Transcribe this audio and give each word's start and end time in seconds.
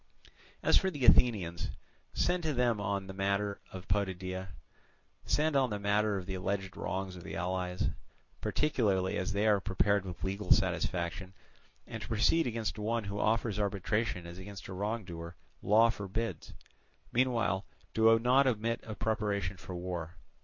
As 0.63 0.77
for 0.79 0.89
the 0.89 1.05
Athenians, 1.05 1.69
send 2.11 2.41
to 2.41 2.53
them 2.55 2.81
on 2.81 3.05
the 3.05 3.13
matter 3.13 3.61
of 3.71 3.87
Potidæa, 3.87 4.47
send 5.27 5.55
on 5.55 5.69
the 5.69 5.77
matter 5.77 6.17
of 6.17 6.25
the 6.25 6.33
alleged 6.33 6.75
wrongs 6.75 7.15
of 7.15 7.23
the 7.23 7.35
allies, 7.35 7.87
particularly 8.41 9.15
as 9.15 9.31
they 9.33 9.45
are 9.45 9.59
prepared 9.59 10.03
with 10.03 10.23
legal 10.23 10.51
satisfaction; 10.51 11.35
and 11.85 12.01
to 12.01 12.07
proceed 12.07 12.47
against 12.47 12.79
one 12.79 13.03
who 13.03 13.19
offers 13.19 13.59
arbitration 13.59 14.25
as 14.25 14.39
against 14.39 14.67
a 14.67 14.73
wrongdoer, 14.73 15.35
law 15.61 15.91
forbids. 15.91 16.53
Meanwhile 17.11 17.63
do 17.93 18.17
not 18.17 18.47
omit 18.47 18.81
preparation 18.97 19.57
for 19.57 19.75
war. 19.75 20.15